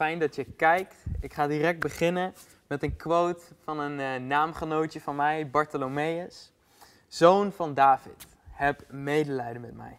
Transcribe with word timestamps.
fijn 0.00 0.18
dat 0.18 0.34
je 0.34 0.44
kijkt. 0.44 0.94
Ik 1.20 1.32
ga 1.32 1.46
direct 1.46 1.80
beginnen 1.80 2.34
met 2.66 2.82
een 2.82 2.96
quote 2.96 3.44
van 3.64 3.78
een 3.78 3.98
uh, 3.98 4.26
naamgenootje 4.26 5.00
van 5.00 5.16
mij, 5.16 5.50
Bartholomeus. 5.50 6.52
Zoon 7.08 7.52
van 7.52 7.74
David, 7.74 8.26
heb 8.50 8.82
medelijden 8.88 9.60
met 9.60 9.74
mij. 9.74 9.98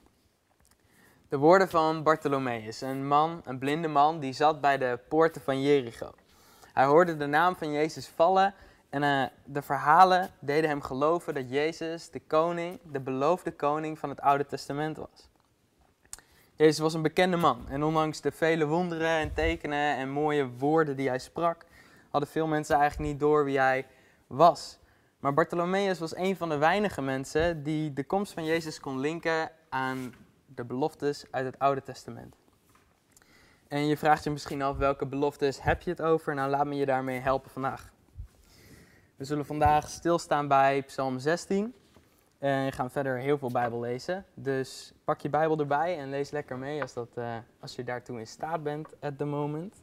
De 1.29 1.37
woorden 1.37 1.69
van 1.69 2.03
Bartholomeus, 2.03 2.81
een 2.81 3.07
man, 3.07 3.41
een 3.45 3.57
blinde 3.57 3.87
man, 3.87 4.19
die 4.19 4.33
zat 4.33 4.61
bij 4.61 4.77
de 4.77 4.99
poorten 5.07 5.42
van 5.42 5.62
Jericho. 5.62 6.12
Hij 6.74 6.86
hoorde 6.86 7.18
de 7.18 7.28
naam 7.28 7.56
van 7.56 7.72
Jezus 7.72 8.08
vallen 8.08 8.54
en 8.90 9.04
uh, 9.04 9.24
de 9.46 9.62
verhalen 9.62 10.29
deden 10.40 10.70
hem 10.70 10.81
geloven 10.81 11.33
dat 11.33 11.49
Jezus 11.49 12.10
de 12.10 12.20
koning, 12.20 12.79
de 12.92 12.99
beloofde 12.99 13.52
koning 13.52 13.99
van 13.99 14.10
het 14.10 14.22
Oude 14.22 14.46
Testament 14.46 14.97
was. 14.97 15.30
Jezus 16.62 16.80
was 16.80 16.93
een 16.93 17.02
bekende 17.02 17.38
man 17.38 17.70
en 17.70 17.84
ondanks 17.84 18.21
de 18.21 18.31
vele 18.31 18.66
wonderen 18.66 19.09
en 19.09 19.34
tekenen 19.34 19.95
en 19.95 20.09
mooie 20.09 20.49
woorden 20.49 20.95
die 20.95 21.07
hij 21.07 21.20
sprak, 21.20 21.66
hadden 22.09 22.30
veel 22.30 22.48
mensen 22.48 22.76
eigenlijk 22.76 23.12
niet 23.12 23.20
door 23.20 23.45
wie 23.45 23.59
hij 23.59 23.88
was. 24.27 24.80
Maar 25.20 25.34
Bartholomeus 25.34 26.00
was 26.00 26.16
een 26.16 26.36
van 26.36 26.50
de 26.50 26.58
weinige 26.58 27.02
mensen 27.02 27.63
die 27.63 27.94
de 27.94 28.03
komst 28.03 28.34
van 28.34 28.45
Jezus 28.45 28.80
kon 28.80 29.00
linken 29.00 29.52
aan 29.70 30.13
de 30.45 30.63
beloftes 30.63 31.26
uit 31.31 31.45
het 31.45 31.59
Oude 31.59 31.84
Testament. 31.84 32.36
En 33.67 33.88
je 33.88 33.98
vraagt 33.98 34.23
je 34.23 34.30
misschien 34.30 34.62
af 34.62 34.78
welke 34.78 35.05
beloftes 35.05 35.62
heb 35.62 35.81
je 35.81 35.89
het 35.89 36.02
over? 36.02 36.36
Nou, 36.36 36.50
laat 36.50 36.66
me 36.66 36.75
je 36.75 36.86
daarmee 36.86 37.20
helpen 37.20 37.52
vandaag. 37.52 37.91
We 39.16 39.25
zullen 39.25 39.45
vandaag 39.45 39.89
stilstaan 39.89 40.48
bij 40.48 40.84
Psalm 40.84 41.20
16. 41.20 41.73
En 42.41 42.72
gaan 42.72 42.91
verder 42.91 43.18
heel 43.18 43.38
veel 43.38 43.52
Bijbel 43.52 43.80
lezen. 43.80 44.26
Dus 44.34 44.94
pak 45.04 45.22
je 45.22 45.30
Bijbel 45.30 45.59
erbij 45.59 45.98
en 45.98 46.09
lees 46.09 46.31
lekker 46.31 46.58
mee 46.58 46.81
als, 46.81 46.94
dat, 46.94 47.08
uh, 47.16 47.36
als 47.59 47.76
je 47.76 47.84
daartoe 47.84 48.20
in 48.20 48.27
staat 48.27 48.64
bent 48.64 48.88
at 49.00 49.17
the 49.17 49.26
moment. 49.26 49.81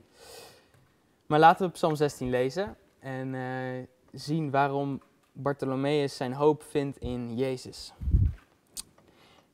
Maar 1.27 1.39
laten 1.39 1.67
we 1.67 1.73
Psalm 1.73 1.97
16 1.97 2.31
lezen 2.31 2.77
en 2.99 3.35
uh, 3.35 3.87
zien 4.13 4.51
waarom 4.51 5.03
Bartholomeus 5.33 6.17
zijn 6.17 6.33
hoop 6.33 6.63
vindt 6.63 6.99
in 6.99 7.37
Jezus. 7.37 7.93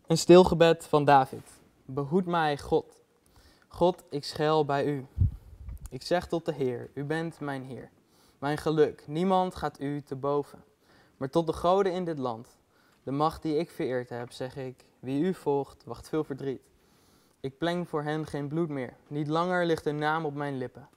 Een 0.07 0.19
stilgebed 0.19 0.87
van 0.87 1.05
David. 1.05 1.51
Behoed 1.85 2.27
mij, 2.27 2.59
God. 2.59 3.03
God, 3.69 4.05
ik 4.11 4.25
schuil 4.25 4.65
bij 4.65 4.87
u. 4.87 5.07
Ik 5.91 6.03
zeg 6.03 6.27
tot 6.27 6.45
de 6.45 6.53
Heer, 6.53 6.91
u 6.95 7.05
bent 7.05 7.41
mijn 7.41 7.63
Heer. 7.63 7.91
Mijn 8.39 8.59
geluk, 8.59 9.05
niemand 9.07 9.55
gaat 9.55 9.81
u 9.81 10.03
te 10.03 10.17
boven. 10.17 10.65
Maar 11.17 11.31
tot 11.31 11.47
de 11.47 11.53
goden 11.53 11.93
in 11.93 12.05
dit 12.05 12.19
land, 12.19 12.57
de 13.05 13.11
macht 13.11 13.43
die 13.43 13.57
ik 13.57 13.71
vereerd 13.71 14.11
heb, 14.11 14.33
zeg 14.33 14.57
ik, 14.57 14.85
wie 14.99 15.25
u 15.25 15.35
volgt, 15.35 15.85
wacht 15.85 16.09
veel 16.09 16.25
verdriet. 16.25 16.63
Ik 17.41 17.59
pleng 17.59 17.89
voor 17.89 18.03
hen 18.03 18.27
geen 18.27 18.49
bloed 18.49 18.69
meer, 18.69 18.95
niet 19.09 19.29
langer 19.29 19.67
ligt 19.67 19.87
een 19.87 19.99
naam 19.99 20.25
op 20.25 20.35
mijn 20.35 20.59
lippen. 20.59 20.89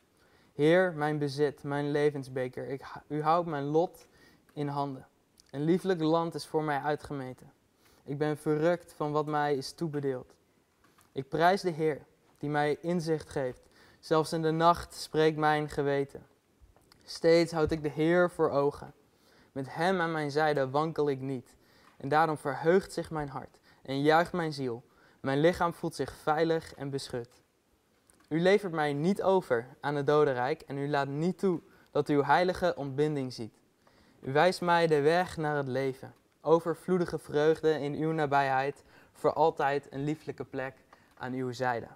Heer, 0.54 0.94
mijn 0.94 1.18
bezit, 1.18 1.64
mijn 1.64 1.92
levensbeker, 1.92 2.68
ik, 2.68 2.84
u 3.08 3.22
houdt 3.22 3.48
mijn 3.48 3.64
lot 3.64 4.08
in 4.54 4.68
handen. 4.68 5.08
Een 5.52 5.64
lieflijk 5.64 6.02
land 6.02 6.36
is 6.36 6.48
voor 6.48 6.64
mij 6.64 6.80
uitgemeten. 6.80 7.52
Ik 8.04 8.18
ben 8.18 8.38
verrukt 8.38 8.94
van 8.94 9.12
wat 9.12 9.26
mij 9.26 9.56
is 9.56 9.72
toebedeeld. 9.72 10.34
Ik 11.12 11.30
prijs 11.30 11.62
de 11.62 11.70
Heer, 11.70 12.06
die 12.38 12.50
mij 12.50 12.78
inzicht 12.82 13.30
geeft. 13.30 13.70
Zelfs 14.00 14.34
in 14.34 14.42
de 14.42 14.52
nacht 14.52 14.94
spreekt 14.94 15.38
mijn 15.38 15.70
geweten. 15.70 16.28
Steeds 17.04 17.52
houd 17.52 17.72
ik 17.72 17.84
de 17.84 17.90
Heer 17.90 18.32
voor 18.32 18.50
ogen. 18.50 18.94
Met 19.52 19.76
Hem 19.76 20.02
aan 20.02 20.12
mijn 20.12 20.32
zijde 20.32 20.70
wankel 20.70 21.10
ik 21.10 21.20
niet. 21.20 21.56
En 21.98 22.10
daarom 22.10 22.38
verheugt 22.38 22.94
zich 22.94 23.12
mijn 23.12 23.30
hart 23.30 23.60
en 23.82 24.02
juicht 24.02 24.34
mijn 24.34 24.54
ziel. 24.54 24.84
Mijn 25.20 25.40
lichaam 25.40 25.74
voelt 25.74 25.96
zich 25.96 26.14
veilig 26.14 26.74
en 26.74 26.90
beschut. 26.90 27.42
U 28.30 28.42
levert 28.42 28.74
mij 28.74 28.94
niet 28.94 29.24
over 29.24 29.68
aan 29.82 29.96
het 29.96 30.08
dodenrijk 30.08 30.62
en 30.62 30.78
u 30.78 30.90
laat 30.90 31.08
niet 31.08 31.40
toe 31.40 31.62
dat 31.92 32.08
uw 32.08 32.24
heilige 32.24 32.74
ontbinding 32.76 33.34
ziet. 33.34 33.60
U 34.20 34.32
wijst 34.32 34.62
mij 34.62 34.88
de 34.88 35.02
weg 35.02 35.38
naar 35.38 35.56
het 35.56 35.68
leven. 35.68 36.14
Overvloedige 36.42 37.20
vreugde 37.20 37.80
in 37.80 37.94
uw 37.94 38.12
nabijheid, 38.12 38.84
voor 39.12 39.34
altijd 39.34 39.88
een 39.90 40.04
lieflijke 40.04 40.44
plek 40.44 40.76
aan 41.18 41.34
uw 41.34 41.52
zijde. 41.52 41.88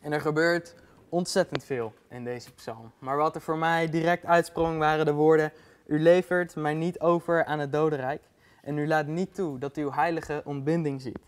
En 0.00 0.12
er 0.12 0.20
gebeurt 0.20 0.74
ontzettend 1.08 1.64
veel 1.64 1.92
in 2.08 2.24
deze 2.24 2.52
psalm. 2.52 2.92
Maar 2.98 3.16
wat 3.16 3.34
er 3.34 3.40
voor 3.40 3.58
mij 3.58 3.88
direct 3.88 4.24
uitsprong 4.24 4.78
waren 4.78 5.04
de 5.04 5.12
woorden: 5.12 5.52
U 5.86 6.00
levert 6.00 6.56
mij 6.56 6.74
niet 6.74 7.00
over 7.00 7.44
aan 7.44 7.58
het 7.58 7.72
dodenrijk 7.72 8.22
en 8.66 8.78
u 8.78 8.86
laat 8.86 9.06
niet 9.06 9.34
toe 9.34 9.58
dat 9.58 9.76
uw 9.76 9.92
heilige 9.92 10.42
ontbinding 10.44 11.00
ziet. 11.00 11.18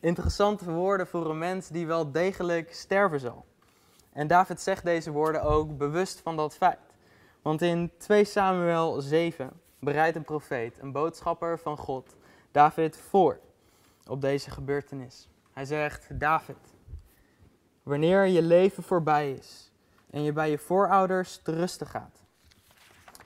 Interessante 0.00 0.70
woorden 0.70 1.06
voor 1.06 1.30
een 1.30 1.38
mens 1.38 1.68
die 1.68 1.86
wel 1.86 2.12
degelijk 2.12 2.74
sterven 2.74 3.20
zal. 3.20 3.44
En 4.12 4.26
David 4.26 4.60
zegt 4.60 4.84
deze 4.84 5.10
woorden 5.10 5.42
ook 5.42 5.76
bewust 5.76 6.20
van 6.20 6.36
dat 6.36 6.54
feit. 6.54 6.78
Want 7.42 7.62
in 7.62 7.90
2 7.98 8.24
Samuel 8.24 9.00
7 9.00 9.50
bereidt 9.78 10.16
een 10.16 10.24
profeet, 10.24 10.78
een 10.78 10.92
boodschapper 10.92 11.58
van 11.58 11.76
God, 11.76 12.16
David 12.52 12.96
voor 12.96 13.38
op 14.06 14.20
deze 14.20 14.50
gebeurtenis. 14.50 15.28
Hij 15.52 15.64
zegt: 15.64 16.20
David, 16.20 16.74
wanneer 17.82 18.26
je 18.26 18.42
leven 18.42 18.82
voorbij 18.82 19.32
is 19.32 19.72
en 20.10 20.22
je 20.22 20.32
bij 20.32 20.50
je 20.50 20.58
voorouders 20.58 21.36
te 21.42 21.52
rusten 21.52 21.86
gaat. 21.86 22.22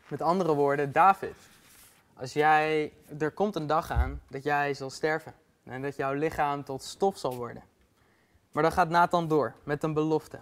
Met 0.09 0.23
andere 0.23 0.55
woorden, 0.55 0.93
David, 0.93 1.37
als 2.23 2.33
jij, 2.33 2.93
er 3.19 3.31
komt 3.31 3.57
een 3.57 3.67
dag 3.67 3.91
aan 3.91 4.21
dat 4.29 4.43
jij 4.43 4.75
zal 4.75 4.91
sterven 4.91 5.35
en 5.65 5.83
dat 5.83 5.97
jouw 5.97 6.13
lichaam 6.13 6.65
tot 6.65 6.83
stof 6.83 7.19
zal 7.19 7.37
worden. 7.37 7.63
Maar 8.53 8.63
dan 8.63 8.73
gaat 8.73 8.89
Nathan 8.89 9.29
door 9.29 9.55
met 9.65 9.83
een 9.83 9.93
belofte. 9.93 10.41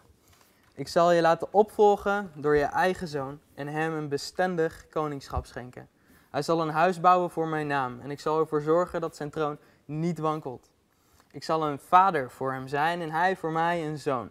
Ik 0.74 0.88
zal 0.88 1.12
je 1.12 1.20
laten 1.20 1.52
opvolgen 1.52 2.32
door 2.34 2.56
je 2.56 2.64
eigen 2.64 3.08
zoon 3.08 3.40
en 3.54 3.66
hem 3.66 3.94
een 3.94 4.08
bestendig 4.08 4.86
koningschap 4.90 5.46
schenken. 5.46 5.88
Hij 6.30 6.42
zal 6.42 6.60
een 6.60 6.70
huis 6.70 7.00
bouwen 7.00 7.30
voor 7.30 7.48
mijn 7.48 7.66
naam 7.66 8.00
en 8.00 8.10
ik 8.10 8.20
zal 8.20 8.40
ervoor 8.40 8.60
zorgen 8.60 9.00
dat 9.00 9.16
zijn 9.16 9.30
troon 9.30 9.58
niet 9.84 10.18
wankelt. 10.18 10.70
Ik 11.30 11.44
zal 11.44 11.66
een 11.66 11.78
vader 11.78 12.30
voor 12.30 12.52
hem 12.52 12.68
zijn 12.68 13.00
en 13.00 13.10
hij 13.10 13.36
voor 13.36 13.52
mij 13.52 13.86
een 13.86 13.98
zoon. 13.98 14.30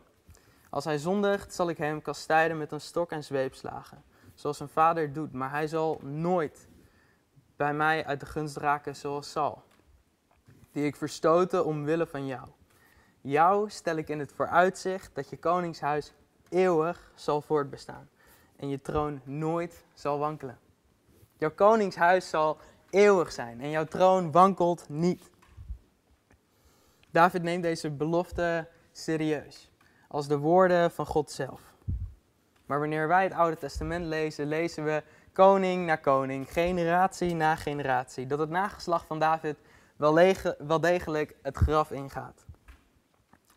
Als 0.69 0.85
hij 0.85 0.97
zondigt, 0.97 1.53
zal 1.53 1.69
ik 1.69 1.77
hem 1.77 2.01
kastijden 2.01 2.57
met 2.57 2.71
een 2.71 2.81
stok 2.81 3.11
en 3.11 3.23
zweepslagen, 3.23 4.03
zoals 4.33 4.59
een 4.59 4.69
vader 4.69 5.13
doet, 5.13 5.33
maar 5.33 5.51
hij 5.51 5.67
zal 5.67 5.99
nooit 6.03 6.68
bij 7.59 7.73
mij 7.73 8.05
uit 8.05 8.19
de 8.19 8.25
gunst 8.25 8.57
raken 8.57 8.95
zoals 8.95 9.31
Sal, 9.31 9.63
die 10.71 10.85
ik 10.85 10.95
verstoten 10.95 11.65
omwille 11.65 12.07
van 12.07 12.25
jou. 12.25 12.47
Jou 13.21 13.69
stel 13.69 13.95
ik 13.95 14.09
in 14.09 14.19
het 14.19 14.31
vooruitzicht 14.31 15.15
dat 15.15 15.29
je 15.29 15.37
koningshuis 15.37 16.13
eeuwig 16.49 17.11
zal 17.15 17.41
voortbestaan 17.41 18.09
en 18.55 18.69
je 18.69 18.81
troon 18.81 19.21
nooit 19.23 19.83
zal 19.93 20.19
wankelen. 20.19 20.59
Jouw 21.37 21.51
koningshuis 21.51 22.29
zal 22.29 22.57
eeuwig 22.89 23.31
zijn 23.31 23.61
en 23.61 23.69
jouw 23.69 23.85
troon 23.85 24.31
wankelt 24.31 24.89
niet. 24.89 25.29
David 27.11 27.43
neemt 27.43 27.63
deze 27.63 27.89
belofte 27.89 28.67
serieus, 28.91 29.71
als 30.07 30.27
de 30.27 30.37
woorden 30.37 30.91
van 30.91 31.05
God 31.05 31.31
zelf. 31.31 31.61
Maar 32.65 32.79
wanneer 32.79 33.07
wij 33.07 33.23
het 33.23 33.33
Oude 33.33 33.57
Testament 33.57 34.05
lezen, 34.05 34.47
lezen 34.47 34.83
we 34.83 35.03
koning 35.33 35.85
na 35.85 35.95
koning, 35.95 36.51
generatie 36.51 37.35
na 37.35 37.55
generatie, 37.55 38.27
dat 38.27 38.39
het 38.39 38.49
nageslacht 38.49 39.05
van 39.05 39.19
David 39.19 39.57
wel, 39.95 40.33
wel 40.57 40.79
degelijk 40.79 41.35
het 41.41 41.57
graf 41.57 41.91
ingaat. 41.91 42.45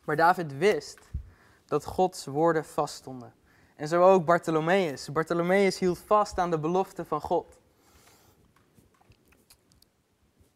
Maar 0.05 0.17
David 0.17 0.59
wist 0.59 0.99
dat 1.67 1.85
Gods 1.85 2.27
woorden 2.27 2.65
vaststonden. 2.65 3.33
En 3.77 3.89
zo 3.89 4.13
ook 4.13 4.25
Bartholomeus. 4.25 5.13
Bartholomeus 5.13 5.79
hield 5.79 5.99
vast 5.99 6.39
aan 6.39 6.51
de 6.51 6.59
belofte 6.59 7.05
van 7.05 7.21
God. 7.21 7.59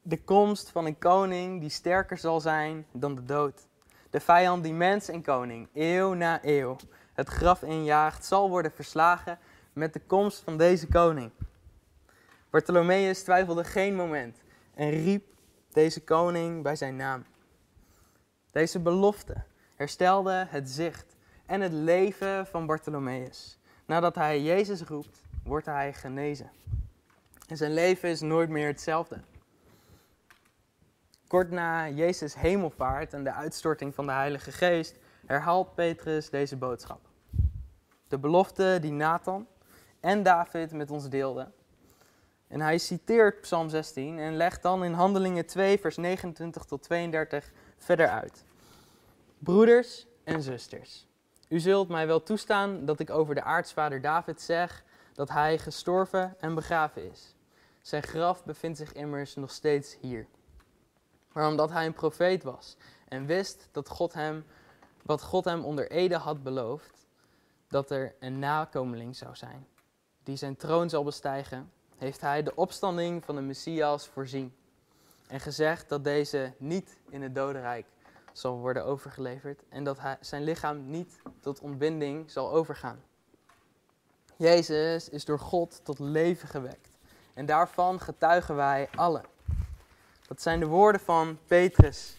De 0.03 0.25
komst 0.25 0.71
van 0.71 0.87
een 0.87 0.99
koning 0.99 1.61
die 1.61 1.71
sterker 1.71 2.19
zal 2.19 2.41
zijn 2.41 2.87
dan 2.93 3.15
de 3.15 3.25
dood. 3.25 3.69
De 4.11 4.21
vijand 4.21 4.63
die 4.63 4.73
mens 4.73 5.09
en 5.09 5.23
koning, 5.23 5.69
eeuw 5.75 6.13
na 6.13 6.39
eeuw, 6.43 6.77
het 7.13 7.29
graf 7.29 7.63
injaagt, 7.63 8.25
zal 8.25 8.49
worden 8.51 8.73
verslagen 8.73 9.39
met 9.77 9.93
de 9.93 10.01
komst 10.01 10.43
van 10.43 10.57
deze 10.57 10.87
koning. 10.87 11.31
Bartholomeus 12.51 13.23
twijfelde 13.23 13.65
geen 13.65 13.95
moment 13.95 14.43
en 14.75 14.91
riep 14.91 15.25
deze 15.73 16.05
koning 16.05 16.63
bij 16.63 16.77
zijn 16.77 16.97
naam. 16.97 17.25
Deze 18.51 18.81
belofte 18.81 19.43
herstelde 19.75 20.47
het 20.49 20.71
zicht 20.71 21.17
en 21.47 21.61
het 21.61 21.73
leven 21.73 22.47
van 22.47 22.67
Bartholomeus. 22.67 23.59
Nadat 23.87 24.15
hij 24.15 24.43
Jezus 24.43 24.83
roept, 24.83 25.23
wordt 25.45 25.67
hij 25.67 25.93
genezen. 25.93 26.51
En 27.49 27.57
zijn 27.57 27.75
leven 27.75 28.09
is 28.09 28.21
nooit 28.21 28.49
meer 28.49 28.67
hetzelfde. 28.67 29.21
Kort 31.27 31.51
na 31.51 31.89
Jezus 31.89 32.35
hemelvaart 32.35 33.13
en 33.13 33.25
de 33.25 33.33
uitstorting 33.33 33.95
van 33.95 34.07
de 34.07 34.13
Heilige 34.13 34.53
Geest 34.53 34.95
herhaalt 35.27 35.75
Petrus 35.75 36.31
deze 36.31 36.57
boodschap. 36.57 37.01
De 38.09 38.19
belofte 38.19 38.79
die 38.81 38.93
Nathan 38.93 39.47
en 40.07 40.23
David 40.23 40.73
met 40.73 40.91
ons 40.91 41.09
deelden. 41.09 41.53
En 42.49 42.61
hij 42.61 42.79
citeert 42.79 43.41
Psalm 43.41 43.69
16 43.69 44.19
en 44.19 44.37
legt 44.37 44.63
dan 44.63 44.85
in 44.85 44.93
Handelingen 44.93 45.47
2, 45.47 45.79
vers 45.79 45.97
29 45.97 46.65
tot 46.65 46.83
32 46.83 47.53
verder 47.79 48.09
uit. 48.09 48.45
Broeders 49.39 50.07
en 50.25 50.43
zusters, 50.43 51.07
U 51.49 51.59
zult 51.59 51.89
mij 51.89 52.07
wel 52.07 52.23
toestaan 52.23 52.85
dat 52.85 53.01
ik 53.01 53.11
over 53.11 53.35
de 53.35 53.43
aartsvader 53.43 54.01
David 54.01 54.41
zeg 54.41 54.85
dat 55.13 55.29
hij 55.29 55.59
gestorven 55.59 56.35
en 56.41 56.55
begraven 56.55 57.11
is. 57.11 57.35
Zijn 57.81 58.03
graf 58.03 58.45
bevindt 58.45 58.79
zich 58.79 58.93
immers 58.93 59.35
nog 59.35 59.51
steeds 59.51 59.97
hier. 60.01 60.27
Maar 61.33 61.49
omdat 61.49 61.71
hij 61.71 61.87
een 61.87 61.93
profeet 61.93 62.43
was 62.43 62.77
en 63.09 63.27
wist 63.27 63.69
dat 63.73 63.89
God 63.89 64.13
hem, 64.13 64.45
wat 65.03 65.23
God 65.23 65.45
hem 65.45 65.65
onder 65.65 65.91
Ede 65.91 66.17
had 66.17 66.43
beloofd, 66.43 67.07
dat 67.69 67.91
er 67.91 68.15
een 68.21 68.39
nakomeling 68.39 69.17
zou 69.17 69.37
zijn, 69.37 69.67
die 70.27 70.37
zijn 70.37 70.57
troon 70.57 70.91
zal 70.91 71.05
bestijgen, 71.05 71.71
heeft 71.99 72.21
hij 72.21 72.43
de 72.43 72.55
opstanding 72.55 73.25
van 73.25 73.35
de 73.35 73.41
Messias 73.41 74.07
voorzien. 74.07 74.55
En 75.29 75.41
gezegd 75.41 75.89
dat 75.89 76.05
deze 76.05 76.53
niet 76.59 76.97
in 77.09 77.23
het 77.23 77.35
dodenrijk 77.35 77.87
zal 78.33 78.59
worden 78.59 78.85
overgeleverd 78.85 79.63
en 79.69 79.85
dat 79.85 80.01
hij, 80.01 80.17
zijn 80.21 80.43
lichaam 80.43 80.91
niet 80.91 81.19
tot 81.41 81.61
ontbinding 81.61 82.31
zal 82.31 82.53
overgaan. 82.53 83.03
Jezus 84.37 85.09
is 85.09 85.25
door 85.25 85.39
God 85.39 85.81
tot 85.85 85.99
leven 85.99 86.49
gewekt. 86.49 86.91
En 87.35 87.47
daarvan 87.47 88.01
getuigen 88.01 88.57
wij 88.57 88.89
allen. 88.95 89.25
Dat 90.27 90.43
zijn 90.43 90.61
de 90.61 90.67
woorden 90.67 91.01
van 91.01 91.39
Petrus. 91.47 92.17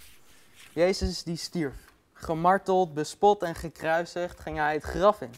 Jezus 0.74 1.24
die 1.24 1.38
stierf. 1.38 1.94
Gemarteld, 2.14 2.94
bespot 2.94 3.44
en 3.44 3.56
gekruisigd 3.56 4.40
ging 4.40 4.58
hij 4.58 4.74
het 4.74 4.84
graf 4.84 5.22
in. 5.22 5.34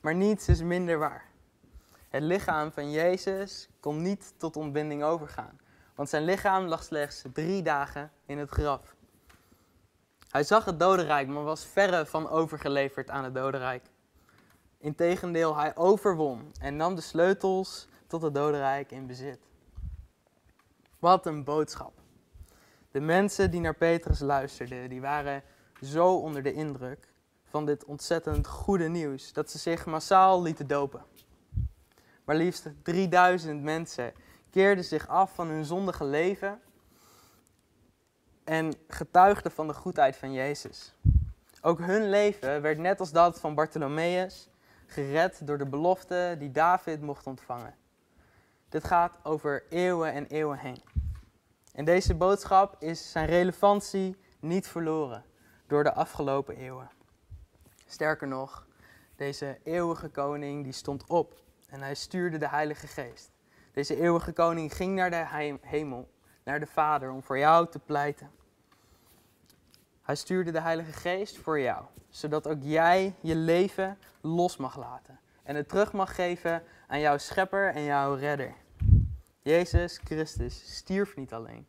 Maar 0.00 0.14
niets 0.14 0.48
is 0.48 0.62
minder 0.62 0.98
waar. 0.98 1.32
Het 2.14 2.22
lichaam 2.22 2.72
van 2.72 2.90
Jezus 2.90 3.68
kon 3.80 4.02
niet 4.02 4.34
tot 4.36 4.56
ontbinding 4.56 5.02
overgaan. 5.02 5.60
Want 5.94 6.08
zijn 6.08 6.24
lichaam 6.24 6.64
lag 6.64 6.82
slechts 6.82 7.24
drie 7.32 7.62
dagen 7.62 8.10
in 8.26 8.38
het 8.38 8.50
graf. 8.50 8.94
Hij 10.28 10.44
zag 10.44 10.64
het 10.64 10.78
dodenrijk, 10.78 11.28
maar 11.28 11.42
was 11.42 11.64
verre 11.64 12.06
van 12.06 12.28
overgeleverd 12.28 13.10
aan 13.10 13.24
het 13.24 13.34
dodenrijk. 13.34 13.84
Integendeel, 14.78 15.56
hij 15.56 15.76
overwon 15.76 16.52
en 16.60 16.76
nam 16.76 16.94
de 16.94 17.00
sleutels 17.00 17.88
tot 18.06 18.22
het 18.22 18.34
dodenrijk 18.34 18.90
in 18.90 19.06
bezit. 19.06 19.38
Wat 20.98 21.26
een 21.26 21.44
boodschap. 21.44 21.92
De 22.90 23.00
mensen 23.00 23.50
die 23.50 23.60
naar 23.60 23.76
Petrus 23.76 24.20
luisterden, 24.20 24.88
die 24.88 25.00
waren 25.00 25.42
zo 25.80 26.16
onder 26.16 26.42
de 26.42 26.52
indruk 26.52 27.12
van 27.44 27.66
dit 27.66 27.84
ontzettend 27.84 28.46
goede 28.46 28.88
nieuws 28.88 29.32
dat 29.32 29.50
ze 29.50 29.58
zich 29.58 29.86
massaal 29.86 30.42
lieten 30.42 30.66
dopen. 30.66 31.04
Maar 32.24 32.36
liefst 32.36 32.70
3000 32.82 33.62
mensen 33.62 34.12
keerden 34.50 34.84
zich 34.84 35.08
af 35.08 35.34
van 35.34 35.48
hun 35.48 35.64
zondige 35.64 36.04
leven 36.04 36.60
en 38.44 38.74
getuigden 38.88 39.52
van 39.52 39.66
de 39.66 39.74
goedheid 39.74 40.16
van 40.16 40.32
Jezus. 40.32 40.94
Ook 41.60 41.78
hun 41.78 42.10
leven 42.10 42.62
werd 42.62 42.78
net 42.78 43.00
als 43.00 43.12
dat 43.12 43.40
van 43.40 43.54
Bartholomeus 43.54 44.48
gered 44.86 45.46
door 45.46 45.58
de 45.58 45.66
belofte 45.66 46.36
die 46.38 46.50
David 46.50 47.00
mocht 47.00 47.26
ontvangen. 47.26 47.74
Dit 48.68 48.84
gaat 48.84 49.18
over 49.22 49.64
eeuwen 49.68 50.12
en 50.12 50.26
eeuwen 50.26 50.58
heen. 50.58 50.82
En 51.72 51.84
deze 51.84 52.14
boodschap 52.14 52.76
is 52.78 53.10
zijn 53.10 53.26
relevantie 53.26 54.16
niet 54.40 54.68
verloren 54.68 55.24
door 55.66 55.84
de 55.84 55.94
afgelopen 55.94 56.56
eeuwen. 56.56 56.90
Sterker 57.86 58.28
nog, 58.28 58.66
deze 59.16 59.58
eeuwige 59.62 60.08
koning 60.08 60.64
die 60.64 60.72
stond 60.72 61.06
op 61.06 61.43
en 61.74 61.82
hij 61.82 61.94
stuurde 61.94 62.38
de 62.38 62.48
Heilige 62.48 62.86
Geest. 62.86 63.30
Deze 63.72 64.00
eeuwige 64.00 64.32
koning 64.32 64.74
ging 64.74 64.94
naar 64.94 65.10
de 65.10 65.56
hemel, 65.60 66.10
naar 66.44 66.60
de 66.60 66.66
Vader, 66.66 67.10
om 67.10 67.22
voor 67.22 67.38
jou 67.38 67.68
te 67.70 67.78
pleiten. 67.78 68.30
Hij 70.02 70.14
stuurde 70.14 70.50
de 70.50 70.60
Heilige 70.60 70.92
Geest 70.92 71.36
voor 71.36 71.60
jou, 71.60 71.84
zodat 72.08 72.48
ook 72.48 72.58
jij 72.60 73.14
je 73.20 73.34
leven 73.34 73.98
los 74.20 74.56
mag 74.56 74.76
laten 74.76 75.20
en 75.42 75.56
het 75.56 75.68
terug 75.68 75.92
mag 75.92 76.14
geven 76.14 76.62
aan 76.86 77.00
jouw 77.00 77.18
schepper 77.18 77.74
en 77.74 77.82
jouw 77.82 78.14
redder. 78.14 78.54
Jezus 79.42 80.00
Christus 80.04 80.76
stierf 80.76 81.16
niet 81.16 81.32
alleen. 81.32 81.66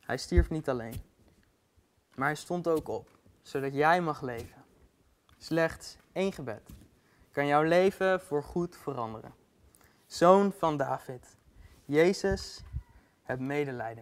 Hij 0.00 0.16
stierf 0.16 0.50
niet 0.50 0.68
alleen, 0.68 1.02
maar 2.14 2.26
hij 2.26 2.36
stond 2.36 2.68
ook 2.68 2.88
op, 2.88 3.08
zodat 3.42 3.74
jij 3.74 4.00
mag 4.00 4.20
leven. 4.20 4.64
Slechts 5.38 5.96
één 6.12 6.32
gebed 6.32 6.62
kan 7.36 7.46
jouw 7.46 7.62
leven 7.62 8.20
voor 8.20 8.42
goed 8.42 8.76
veranderen. 8.76 9.34
Zoon 10.06 10.52
van 10.52 10.76
David, 10.76 11.36
Jezus, 11.84 12.62
heb 13.22 13.38
medelijden. 13.38 13.94